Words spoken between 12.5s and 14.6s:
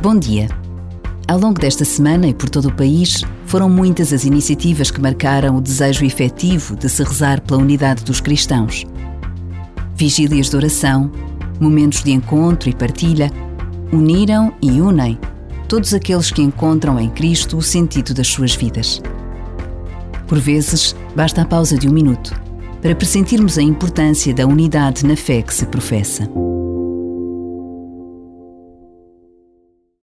e partilha, uniram